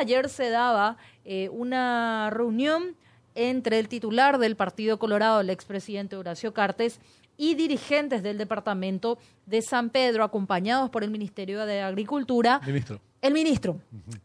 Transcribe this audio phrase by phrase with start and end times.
[0.00, 2.96] ayer se daba eh, una reunión
[3.34, 7.00] entre el titular del Partido Colorado, el expresidente Horacio Cartes,
[7.36, 12.60] y dirigentes del departamento de San Pedro, acompañados por el Ministerio de Agricultura.
[12.66, 13.00] Ministro.
[13.22, 13.78] El ministro,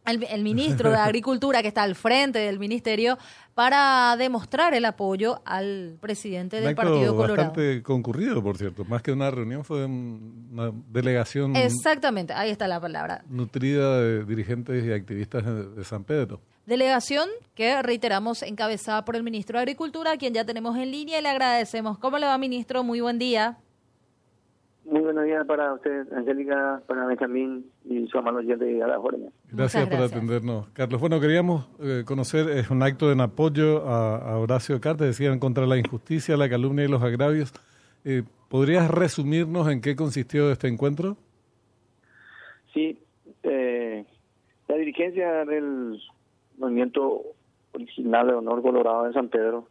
[0.05, 3.17] el, ministro de Agricultura que está al frente del ministerio
[3.53, 7.49] para demostrar el apoyo al presidente del Partido Colorado.
[7.49, 8.85] Bastante concurrido, por cierto.
[8.85, 11.57] Más que una reunión fue una delegación.
[11.57, 13.25] Exactamente, ahí está la palabra.
[13.27, 15.43] Nutrida de dirigentes y activistas
[15.75, 16.39] de San Pedro.
[16.65, 21.19] Delegación que reiteramos encabezada por el ministro de Agricultura, a quien ya tenemos en línea
[21.19, 21.97] y le agradecemos.
[21.97, 22.83] ¿Cómo le va, ministro?
[22.83, 23.57] Muy buen día.
[24.85, 29.31] Muy buenos días para usted, Angélica, para Benjamín y su hermano de a la Gracias,
[29.51, 30.69] gracias, por atendernos.
[30.73, 35.65] Carlos, bueno, queríamos eh, conocer, es un acto en apoyo a, Horacio Cartes, decían, contra
[35.65, 37.51] la injusticia, la calumnia y los agravios.
[38.03, 41.17] Eh, ¿Podrías resumirnos en qué consistió este encuentro?
[42.71, 42.99] Sí,
[43.41, 44.05] eh,
[44.67, 45.99] la dirigencia del
[46.59, 47.23] movimiento
[47.73, 49.67] original de Honor Colorado en San Pedro,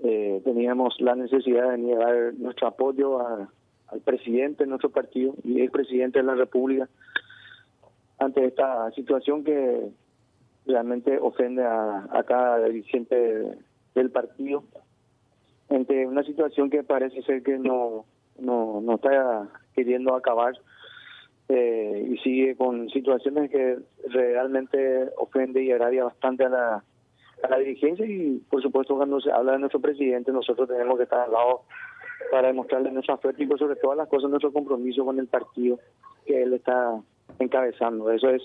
[0.00, 3.48] teníamos la necesidad de llevar nuestro apoyo a
[3.88, 6.88] al presidente de nuestro partido y el presidente de la República
[8.18, 9.88] ante esta situación que
[10.66, 13.58] realmente ofende a, a cada dirigente
[13.94, 14.64] del partido
[15.68, 18.04] ante una situación que parece ser que no
[18.38, 20.54] no, no está queriendo acabar
[21.48, 26.84] eh, y sigue con situaciones que realmente ofende y agravia bastante a la,
[27.42, 31.04] a la dirigencia y por supuesto cuando se habla de nuestro presidente nosotros tenemos que
[31.04, 31.62] estar al lado
[32.30, 35.78] para demostrarle nuestro afecto y sobre todas las cosas nuestro compromiso con el partido
[36.26, 37.00] que él está
[37.38, 38.10] encabezando.
[38.10, 38.42] Eso es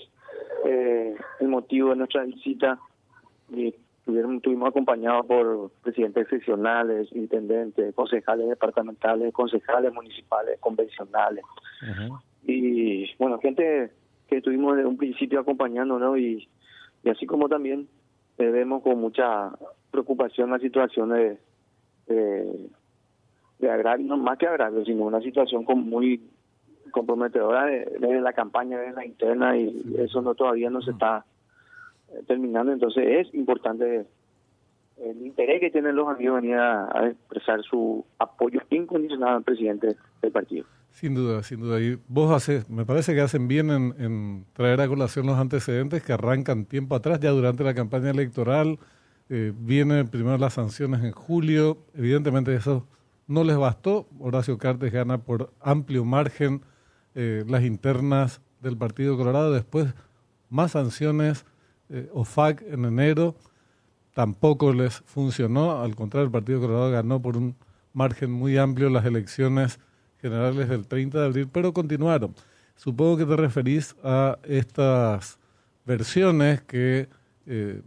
[0.64, 2.78] eh, el motivo de nuestra visita
[3.50, 3.74] y
[4.06, 11.44] estuvimos acompañados por presidentes seccionales, intendentes, concejales departamentales, concejales municipales, convencionales.
[12.44, 13.90] Y bueno, gente
[14.28, 16.16] que estuvimos desde un principio acompañando, ¿no?
[16.16, 16.48] Y,
[17.02, 17.88] y así como también
[18.38, 19.50] eh, vemos con mucha
[19.90, 21.38] preocupación la situación de,
[22.06, 22.70] de
[23.68, 26.20] agravio, no más que agravio, sino una situación muy
[26.90, 31.24] comprometedora desde la campaña, desde la interna, y eso no todavía no se está
[32.08, 32.72] eh, terminando.
[32.72, 34.06] Entonces es importante
[34.98, 40.32] el interés que tienen los amigos venir a, expresar su apoyo incondicional al presidente del
[40.32, 40.66] partido.
[40.90, 41.80] Sin duda, sin duda.
[41.80, 46.02] Y vos haces, me parece que hacen bien en, en traer a colación los antecedentes
[46.02, 48.78] que arrancan tiempo atrás, ya durante la campaña electoral.
[49.32, 51.78] Eh, vienen primero las sanciones en julio.
[51.94, 52.88] Evidentemente eso
[53.30, 54.08] no les bastó.
[54.18, 56.62] Horacio Cartes gana por amplio margen
[57.14, 59.52] eh, las internas del Partido Colorado.
[59.52, 59.94] Después,
[60.48, 61.44] más sanciones,
[61.88, 63.36] eh, OFAC en enero,
[64.14, 65.80] tampoco les funcionó.
[65.80, 67.56] Al contrario, el Partido Colorado ganó por un
[67.92, 69.78] margen muy amplio las elecciones
[70.20, 72.34] generales del 30 de abril, pero continuaron.
[72.76, 75.38] Supongo que te referís a estas
[75.84, 77.08] versiones que
[77.46, 77.82] eh,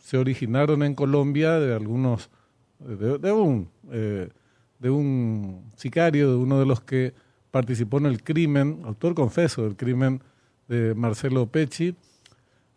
[0.00, 2.30] se originaron en Colombia de algunos,
[2.78, 4.30] de, un eh,
[4.78, 7.12] de un sicario, de uno de los que
[7.50, 10.20] participó en el crimen, autor confeso del crimen
[10.68, 11.94] de Marcelo Pecci,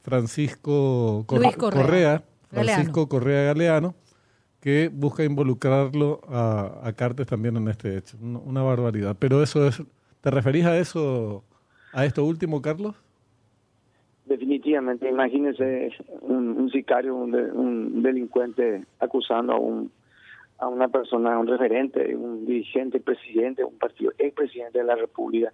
[0.01, 3.93] Francisco Correa, Francisco Correa Galeano,
[4.59, 8.17] que busca involucrarlo a, a, Cartes también en este hecho.
[8.21, 9.15] Una, barbaridad.
[9.19, 9.81] Pero eso es,
[10.21, 11.43] ¿te referís a eso,
[11.93, 12.95] a esto último, Carlos?
[14.25, 15.91] Definitivamente, imagínese
[16.21, 19.91] un, sicario, un, un delincuente acusando a un
[20.61, 24.95] a una persona, a un referente, un dirigente, presidente, un partido, el presidente de la
[24.95, 25.51] República,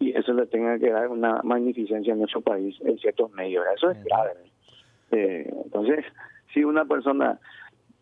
[0.00, 3.64] y eso le tenga que dar una magnificencia en nuestro país en ciertos medios.
[3.76, 4.32] Eso es grave.
[5.10, 6.04] Eh, entonces,
[6.54, 7.38] si una persona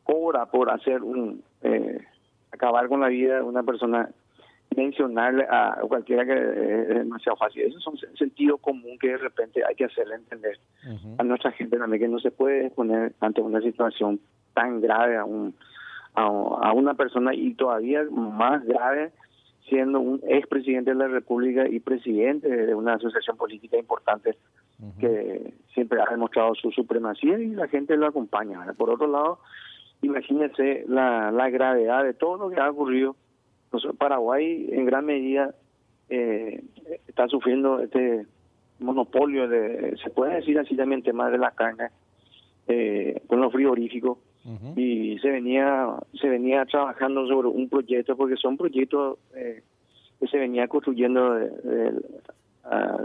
[0.04, 1.98] cobra por hacer un eh,
[2.52, 4.08] acabar con la vida de una persona,
[4.76, 7.62] mencionarle a cualquiera que es demasiado fácil.
[7.62, 10.58] Eso es un sentido común que de repente hay que hacerle entender
[11.18, 14.20] a nuestra gente también que no se puede poner ante una situación
[14.54, 15.54] tan grave a un
[16.16, 19.12] a, una persona y todavía más grave
[19.68, 24.36] siendo un expresidente de la República y presidente de una asociación política importante
[25.00, 28.60] que siempre ha demostrado su supremacía y la gente lo acompaña.
[28.76, 29.40] Por otro lado,
[30.02, 33.16] imagínense la, la gravedad de todo lo que ha ocurrido.
[33.98, 35.54] Paraguay en gran medida
[36.08, 36.62] eh,
[37.08, 38.26] está sufriendo este
[38.78, 41.88] monopolio de, se puede decir así también, tema de la carne
[42.68, 44.18] eh, con los frigoríficos
[44.76, 45.88] y se venía
[46.20, 49.62] se venía trabajando sobre un proyecto porque son proyectos eh,
[50.20, 51.92] que se venía construyendo de,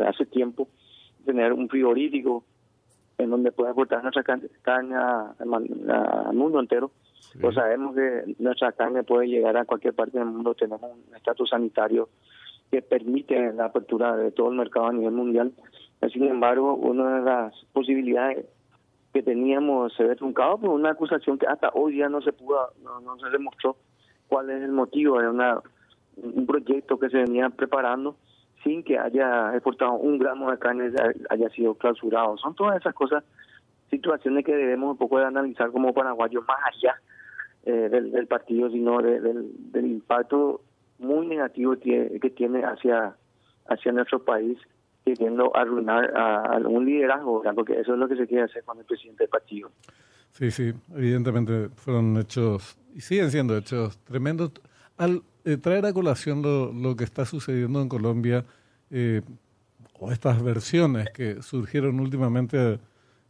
[0.07, 0.67] hace tiempo
[1.25, 2.43] tener un frigorífico
[3.17, 6.91] en donde pueda aportar nuestra carne al mundo entero.
[7.39, 10.55] Pues sabemos que nuestra carne puede llegar a cualquier parte del mundo.
[10.55, 12.09] Tenemos un estatus sanitario
[12.71, 15.51] que permite la apertura de todo el mercado a nivel mundial.
[16.11, 18.45] Sin embargo, una de las posibilidades
[19.13, 22.71] que teníamos se ve truncado por una acusación que hasta hoy ya no se pudo,
[22.81, 23.75] no, se demostró
[24.27, 25.19] cuál es el motivo.
[25.19, 25.61] Era una,
[26.15, 28.15] un proyecto que se venía preparando
[28.63, 30.91] sin que haya exportado un gramo de carne
[31.29, 32.37] haya sido clausurado.
[32.37, 33.23] Son todas esas cosas,
[33.89, 36.95] situaciones que debemos un poco de analizar como paraguayos más allá
[37.65, 40.61] eh, del, partido, sino del, del impacto
[40.99, 43.15] muy negativo que tiene hacia,
[43.67, 44.57] hacia nuestro país
[45.03, 48.86] queriendo arruinar a, un liderazgo, porque eso es lo que se quiere hacer con el
[48.86, 49.71] presidente del partido.
[50.31, 54.51] Sí, sí, evidentemente fueron hechos, y siguen siendo hechos tremendos.
[54.98, 58.45] Al eh, traer a colación lo, lo, que está sucediendo en Colombia,
[58.92, 59.21] eh,
[60.00, 62.80] o estas versiones que surgieron últimamente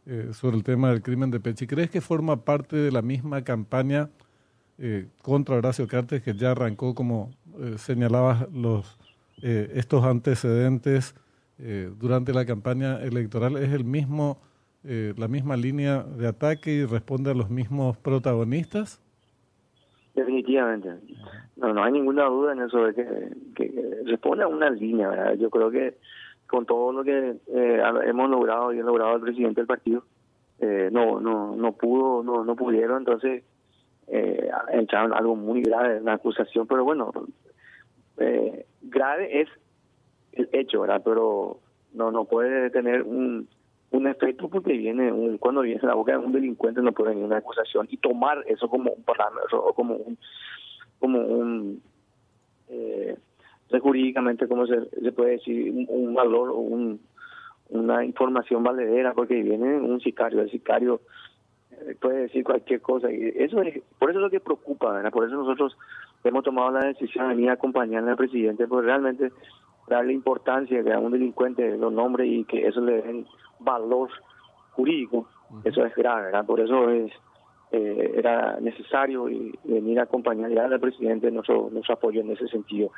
[0.06, 3.42] eh, sobre el tema del crimen de Pechi, ¿crees que forma parte de la misma
[3.42, 4.10] campaña
[5.22, 7.30] contra Horacio Cartes que ya arrancó, como
[7.76, 8.98] señalabas, los,
[9.40, 11.14] estos antecedentes?
[11.58, 14.38] Eh, durante la campaña electoral es el mismo
[14.84, 19.00] eh, la misma línea de ataque y responde a los mismos protagonistas?
[20.14, 20.90] Definitivamente.
[21.56, 25.34] No, no hay ninguna duda en eso de que, responde a una línea.
[25.34, 25.98] Yo creo que
[26.48, 30.04] con todo lo que eh, hemos logrado y ha logrado el presidente del partido,
[30.92, 33.42] no, no, no pudo, no, no pudieron, entonces
[34.06, 37.12] eh, entraron algo muy grave, una acusación, pero bueno,
[38.82, 39.48] grave es
[40.32, 41.02] el hecho, ¿verdad?
[41.04, 41.58] Pero
[41.94, 43.48] no no puede tener un,
[43.92, 47.24] un efecto porque viene un, cuando viene la boca de un delincuente no puede venir
[47.24, 50.18] una acusación y tomar eso como un parámetro o como un
[50.98, 51.82] como un
[52.68, 53.16] eh,
[53.80, 57.00] jurídicamente como se, se puede decir un, valor o un,
[57.68, 61.02] una información valedera porque viene un sicario el sicario
[61.72, 65.10] eh, puede decir cualquier cosa y eso es, por eso es lo que preocupa ¿verdad?
[65.10, 65.76] por eso nosotros
[66.24, 67.58] hemos tomado la decisión de venir a
[68.08, 69.32] al presidente porque realmente
[69.92, 73.26] darle importancia que a un delincuente lo nombre y que eso le den
[73.58, 74.10] valor
[74.72, 75.28] jurídico,
[75.64, 76.46] eso es grave, ¿verdad?
[76.46, 77.12] Por eso es
[77.72, 82.90] eh, era necesario y venir a acompañar al presidente nuestro, nuestro apoyo en ese sentido.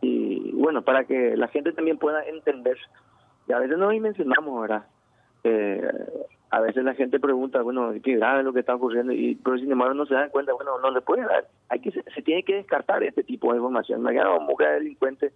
[0.00, 2.78] Y bueno, para que la gente también pueda entender,
[3.46, 4.86] y a veces no mencionamos, ¿verdad?
[5.44, 5.90] Eh,
[6.50, 9.70] a veces la gente pregunta, bueno, qué grave lo que está ocurriendo, y pero sin
[9.70, 12.54] embargo no se dan cuenta, bueno, no le puede dar, hay que se, tiene que
[12.54, 14.00] descartar este tipo de información.
[14.02, 15.32] Mañana una mujer delincuente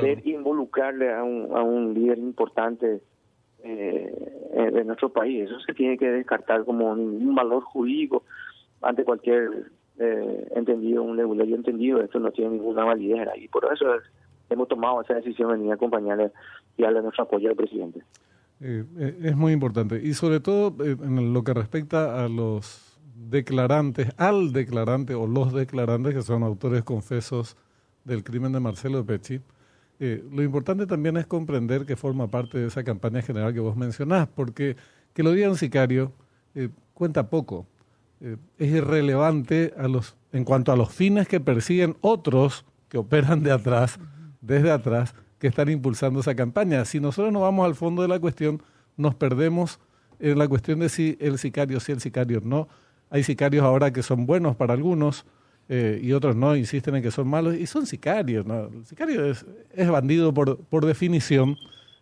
[0.00, 3.00] querer involucrarle a un, a un líder importante
[3.62, 5.44] eh, de nuestro país.
[5.44, 8.24] Eso se tiene que descartar como un, valor jurídico
[8.82, 12.02] ante cualquier eh, entendido, un leguleyo entendido.
[12.02, 13.86] Esto no tiene ninguna validez y por eso
[14.48, 16.32] hemos tomado esa decisión de venir a acompañarle
[16.76, 18.00] y darle nuestro apoyo al presidente.
[18.60, 24.08] Eh, eh, es muy importante y sobre todo en lo que respecta a los declarantes,
[24.18, 27.56] al declarante o los declarantes que son autores confesos
[28.04, 29.40] del crimen de Marcelo Pecci,
[30.02, 33.76] eh, lo importante también es comprender que forma parte de esa campaña general que vos
[33.76, 34.76] mencionás, porque
[35.12, 36.12] que lo diga un sicario
[36.54, 37.66] eh, cuenta poco.
[38.22, 43.42] Eh, es irrelevante a los, en cuanto a los fines que persiguen otros que operan
[43.42, 43.98] de atrás,
[44.40, 46.86] desde atrás, que están impulsando esa campaña.
[46.86, 48.62] Si nosotros no vamos al fondo de la cuestión,
[48.96, 49.80] nos perdemos
[50.18, 52.68] en la cuestión de si el sicario sí, el sicario no.
[53.10, 55.26] Hay sicarios ahora que son buenos para algunos,
[55.72, 58.44] eh, y otros no, insisten en que son malos, y son sicarios.
[58.44, 58.64] ¿no?
[58.64, 59.44] El sicario es,
[59.88, 61.56] bandido por, por definición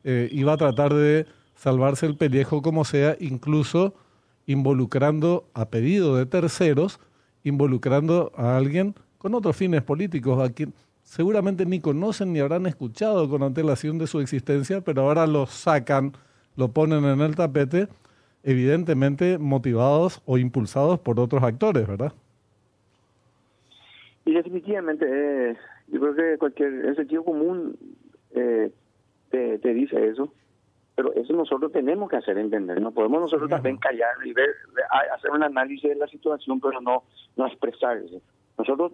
[0.05, 3.94] eh, y va a tratar de salvarse el pellejo como sea, incluso
[4.47, 6.98] involucrando a pedido de terceros,
[7.44, 10.72] involucrando a alguien con otros fines políticos, a quien
[11.03, 16.15] seguramente ni conocen ni habrán escuchado con antelación de su existencia, pero ahora lo sacan,
[16.56, 17.89] lo ponen en el tapete,
[18.43, 22.15] evidentemente motivados o impulsados por otros actores, ¿verdad?
[24.29, 25.56] Y definitivamente, eh,
[25.87, 27.79] yo creo que cualquier el sentido común
[28.32, 28.70] eh,
[29.31, 30.35] te, dice eso,
[30.94, 32.79] pero eso nosotros tenemos que hacer entender.
[32.79, 34.51] No podemos nosotros también callar y ver,
[35.15, 37.05] hacer un análisis de la situación, pero no,
[37.37, 38.20] no expresar eso.
[38.58, 38.93] Nosotros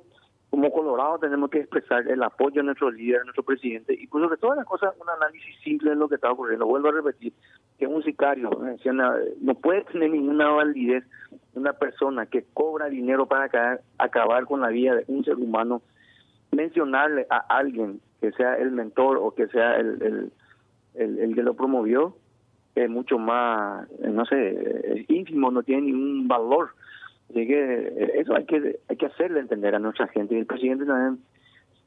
[0.50, 4.23] como Colorado tenemos que expresar el apoyo a nuestro líder, a nuestro presidente, y pues
[4.23, 6.64] sobre todas las cosas, un análisis simple de lo que está ocurriendo.
[6.64, 7.33] Vuelvo a repetir,
[7.76, 8.50] que un sicario
[9.41, 11.03] no puede tener ninguna validez
[11.56, 15.82] una persona que cobra dinero para acabar con la vida de un ser humano,
[16.52, 20.30] mencionarle a alguien que sea el mentor o que sea el,
[20.94, 22.16] el, el, que lo promovió,
[22.75, 26.70] es mucho más, no sé, ínfimo, no tiene ningún valor
[27.32, 31.25] que eso hay que hay que hacerle entender a nuestra gente y el presidente también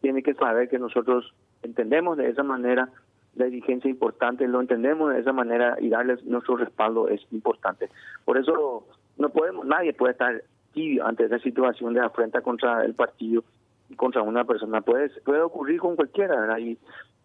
[0.02, 1.34] tiene que saber que nosotros
[1.64, 2.90] entendemos de esa manera
[3.36, 7.88] la dirigencia importante, lo entendemos de esa manera y darles nuestro respaldo es importante.
[8.26, 10.44] Por eso no podemos, nadie puede estar
[10.74, 13.44] tibio ante esa situación de afrenta contra el partido
[13.90, 14.82] y contra una persona.
[14.82, 16.78] Puede, puede ocurrir con cualquiera, Y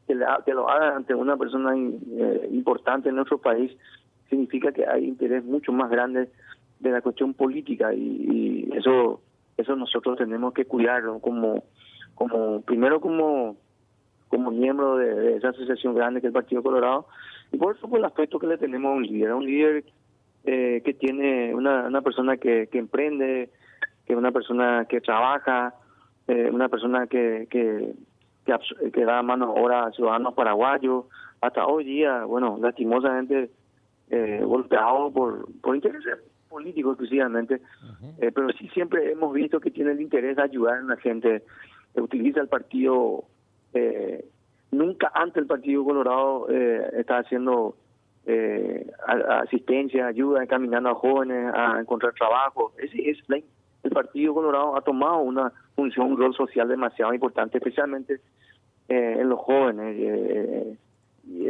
[0.06, 3.72] que, lo haga ante una persona eh, importante en nuestro país,
[4.28, 6.28] significa que hay interés mucho más grande
[6.80, 9.20] de la cuestión política y, eso
[9.56, 11.62] eso nosotros tenemos que cuidarlo como
[12.14, 13.56] como primero como
[14.28, 17.06] como miembro de, esa asociación grande que es el Partido Colorado
[17.52, 19.84] y por eso por el aspecto que le tenemos a un líder, un líder
[20.44, 23.50] eh, que tiene una, una persona que, que emprende,
[24.06, 25.74] que una persona que trabaja,
[26.28, 27.94] eh, una persona que, que,
[28.92, 31.06] que, da mano ahora a ciudadanos paraguayos,
[31.40, 33.50] hasta hoy día, bueno, lastimosamente
[34.10, 36.18] eh, golpeado por, por intereses
[36.52, 37.62] políticos exclusivamente,
[38.20, 41.42] eh, pero sí siempre hemos visto que tiene el interés de ayudar a la gente,
[41.94, 43.24] utiliza el partido,
[43.72, 44.24] eh,
[44.70, 47.74] nunca antes el Partido Colorado eh, está haciendo
[49.08, 52.72] eh, asistencia, ayuda, encaminando a jóvenes a encontrar trabajo.
[52.78, 53.18] Es, es
[53.82, 58.20] el Partido Colorado ha tomado una función, un rol social demasiado importante, especialmente
[58.88, 59.96] eh, en los jóvenes.
[59.98, 60.76] Eh,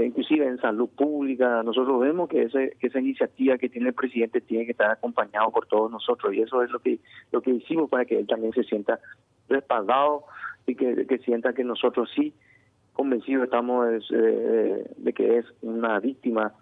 [0.04, 4.40] inclusive en salud pública, nosotros vemos que, ese, que esa iniciativa que tiene el presidente
[4.40, 6.98] tiene que estar acompañado por todos nosotros y eso es lo que
[7.32, 9.00] lo que hicimos para que él también se sienta
[9.48, 10.24] respaldado
[10.66, 12.34] y que, sienta que nosotros sí
[12.92, 16.52] convencidos estamos de que es una víctima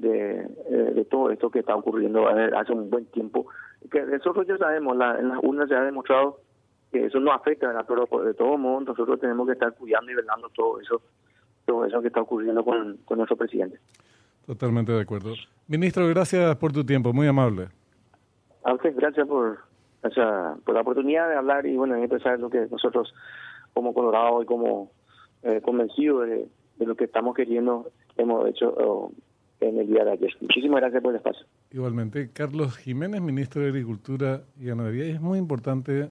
[0.00, 0.40] de,
[0.70, 3.46] eh, de todo esto que está ocurriendo hace un buen tiempo.
[3.90, 6.40] Que nosotros ya sabemos, la, en las urnas se ha demostrado
[6.90, 10.48] que eso no afecta, pero de todo modo nosotros tenemos que estar cuidando y velando
[10.50, 11.02] todo eso
[11.66, 13.78] todo eso que está ocurriendo con, con nuestro presidente.
[14.46, 15.34] Totalmente de acuerdo.
[15.66, 17.68] Ministro, gracias por tu tiempo, muy amable.
[18.64, 19.58] A usted, gracias por,
[20.64, 23.12] por la oportunidad de hablar y bueno, expresar lo que nosotros
[23.74, 24.90] como Colorado y como
[25.42, 29.12] eh, convencidos de, lo que estamos queriendo hemos hecho
[29.60, 30.30] en el día de ayer.
[30.40, 31.46] Muchísimas gracias por el espacio.
[31.72, 36.06] Igualmente, Carlos Jiménez, ministro de Agricultura y Ganadería, es muy importante